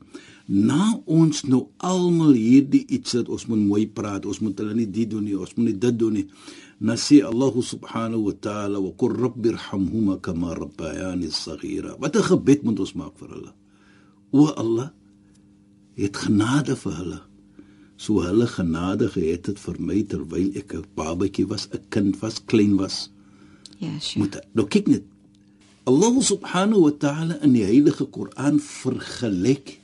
na 0.48 1.00
ons 1.06 1.44
nou 1.48 1.68
almal 1.78 2.34
hierdie 2.36 2.84
iets 2.92 3.14
het 3.16 3.30
ons 3.32 3.46
moet 3.48 3.62
mooi 3.62 3.86
praat 3.88 4.26
ons 4.26 4.40
moet 4.44 4.58
hulle 4.60 4.74
nie 4.76 4.88
dit 4.90 5.08
doen 5.10 5.24
nie 5.24 5.38
ons 5.38 5.54
moet 5.56 5.70
nie 5.70 5.78
dit 5.80 6.00
doen 6.00 6.14
nie 6.20 6.26
na 6.82 6.98
sê 7.00 7.22
Allah 7.24 7.54
subhanahu 7.62 8.26
wa 8.26 8.34
ta'ala 8.48 8.82
wa 8.82 8.92
qur 9.00 9.14
rabbirhamhuma 9.16 10.18
kama 10.20 10.56
rabbayani 10.58 11.30
saghira 11.32 11.96
wat 12.00 12.16
'n 12.16 12.24
gebed 12.24 12.64
moet 12.64 12.80
ons 12.80 12.96
maak 12.96 13.16
vir 13.20 13.30
hulle 13.30 13.54
o 14.32 14.48
Allah 14.58 14.92
het 15.96 16.18
genade 16.18 16.76
vir 16.76 16.96
hulle. 16.98 17.22
So 18.02 18.24
hulle 18.26 18.48
genade 18.48 19.10
gehad 19.14 19.50
het 19.52 19.60
vir 19.62 19.78
my 19.80 20.02
terwyl 20.04 20.52
ek 20.58 20.74
'n 20.74 20.86
babatjie 20.96 21.48
was 21.48 21.68
'n 21.72 21.84
kind 21.90 22.20
was 22.22 22.40
klein 22.46 22.78
was. 22.78 23.10
Ja, 23.78 24.00
Sheikh. 24.00 24.18
moet 24.18 24.40
nou 24.54 24.68
kyk 24.68 24.88
net. 24.88 25.04
Allah 25.86 26.14
subhanahu 26.22 26.82
wa 26.82 26.92
ta'ala 26.92 27.42
in 27.42 27.54
die 27.54 27.66
heilige 27.66 28.06
Koran 28.06 28.60
vergelyk 28.60 29.80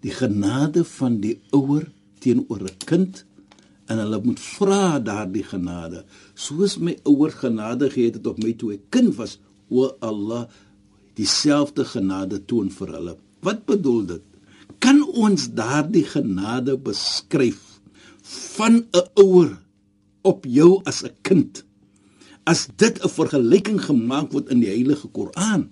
die 0.00 0.10
genade 0.10 0.84
van 0.84 1.20
die 1.20 1.38
ouer 1.52 1.90
teenoor 2.20 2.62
'n 2.62 2.78
kind 2.84 3.24
en 3.88 3.98
hulle 3.98 4.20
moet 4.24 4.40
vra 4.40 4.98
daardie 4.98 5.44
genade. 5.44 6.04
Soos 6.34 6.78
my 6.78 6.96
ouer 7.04 7.30
genade 7.30 7.90
gehad 7.90 8.14
het 8.14 8.26
op 8.26 8.38
my 8.42 8.52
toe 8.52 8.72
ek 8.72 8.90
kind 8.90 9.16
was 9.16 9.38
o 9.68 9.88
Allah 10.00 10.48
dieselfde 11.14 11.84
genade 11.84 12.44
toon 12.44 12.70
vir 12.70 12.88
hulle. 12.96 13.16
Wat 13.42 13.64
bedoel 13.66 14.06
dit 14.06 14.24
kan 14.78 15.02
ons 15.06 15.48
daardie 15.54 16.04
genade 16.04 16.78
beskryf 16.78 17.80
van 18.56 18.86
'n 18.92 19.06
ouer 19.14 19.58
op 20.22 20.44
jou 20.44 20.80
as 20.84 21.02
'n 21.04 21.14
kind 21.22 21.64
as 22.44 22.68
dit 22.76 22.96
'n 23.04 23.08
vergelyking 23.08 23.80
gemaak 23.84 24.32
word 24.32 24.48
in 24.48 24.60
die 24.60 24.68
heilige 24.68 25.08
Koran. 25.08 25.70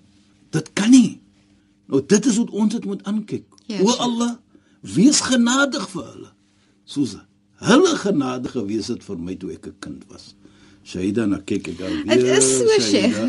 Dit 0.49 0.73
kan 0.73 0.89
nie. 0.89 1.21
Nou 1.87 2.05
dit 2.05 2.25
is 2.25 2.35
hoe 2.37 2.51
ons 2.51 2.73
dit 2.73 2.85
moet 2.85 3.03
aankyk. 3.03 3.45
Ja, 3.65 3.81
o. 3.81 3.91
Allah, 3.97 4.37
wees 4.81 5.19
genadig 5.21 5.89
vir 5.89 6.03
hulle. 6.03 6.31
Soos 6.83 7.17
hulle 7.57 7.95
genade 7.97 8.49
gewees 8.49 8.87
het 8.87 9.03
vir 9.03 9.17
my 9.17 9.35
toe 9.35 9.51
ek 9.51 9.67
'n 9.67 9.75
kind 9.79 10.03
was. 10.07 10.35
Shaida, 10.87 11.25
nou 11.27 11.41
kyk 11.43 11.65
ek 11.73 11.81
alweer. 11.83 12.05
Dit 12.07 12.29
is 12.37 12.45
so, 12.61 12.77
Shaida. 12.79 13.25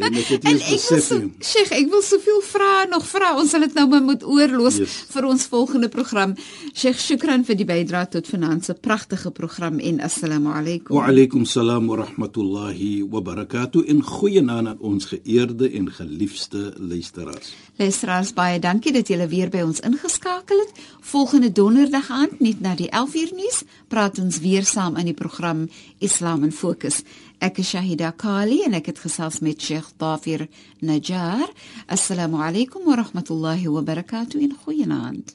En 0.00 0.16
ek 0.18 0.26
het 0.32 0.44
En 0.50 0.56
wil 0.58 0.64
besef. 0.72 1.04
so, 1.06 1.18
nie. 1.20 1.30
Sheikh, 1.38 1.70
ek 1.76 1.86
wil 1.92 2.02
soveel 2.02 2.40
vrae 2.42 2.88
nog 2.90 3.04
vra. 3.06 3.28
Ons 3.38 3.52
sal 3.54 3.62
dit 3.66 3.76
nou 3.78 3.84
maar 3.92 4.02
moet 4.02 4.24
oorloos 4.26 4.80
Yes. 4.80 4.96
vir 5.12 5.28
ons 5.28 5.44
volgende 5.52 5.88
program. 5.92 6.34
Sheikh, 6.74 6.98
shukran 6.98 7.44
vir 7.46 7.58
die 7.60 7.66
bydrae 7.68 8.08
tot 8.10 8.26
se 8.26 8.74
pragtige 8.74 9.30
program 9.30 9.78
en 9.78 10.00
assalamu 10.00 10.50
alaykum. 10.50 10.96
Wa 10.96 11.06
alaykum 11.12 11.44
salaam 11.46 11.86
wa 11.86 12.00
rahmatullahi 12.02 13.04
wa 13.08 13.20
barakatuh. 13.20 13.86
En 13.88 14.02
goeienaand 14.02 14.68
aan 14.74 14.78
ons 14.80 15.04
geëerde 15.12 15.70
en 15.70 15.90
geliefde 15.92 16.72
luisteraars. 16.78 17.54
Luisteraars, 17.78 18.32
baie 18.34 18.58
dankie 18.58 18.92
dat 18.92 19.08
julle 19.08 19.28
weer 19.30 19.48
by 19.48 19.62
ons 19.64 19.80
ingeskakel 19.80 20.58
het. 20.66 20.72
Volgende 21.00 21.52
donderdag 21.52 22.10
aand 22.10 22.40
net 22.40 22.60
na 22.60 22.74
die 22.74 22.90
11uur 22.90 23.30
nuus 23.38 23.62
praat 23.88 24.18
ons 24.18 24.40
weer 24.42 24.64
saam 24.64 24.96
in 24.96 25.04
die 25.12 25.14
program 25.16 25.68
Islam 25.98 26.42
in 26.44 26.52
Fokus. 26.52 26.78
تركس 26.80 27.04
أك 27.42 27.60
شاهدة 27.60 28.10
قالي 28.10 28.66
أنك 28.66 28.86
تخصاص 28.86 29.42
ميت 29.42 29.60
شيخ 29.60 29.90
طافر 29.98 30.46
نجار 30.82 31.50
السلام 31.92 32.36
عليكم 32.36 32.80
ورحمة 32.88 33.24
الله 33.30 33.68
وبركاته 33.68 34.40
إن 34.40 34.52
خويناند 34.52 35.30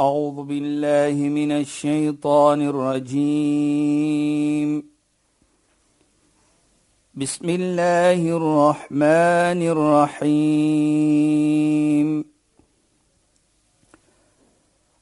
أعوذ 0.00 0.42
بالله 0.46 1.14
من 1.28 1.52
الشيطان 1.52 2.62
الرجيم 2.62 3.92
بسم 7.14 7.48
الله 7.48 8.36
الرحمن 8.36 9.60
الرحيم 10.22 11.12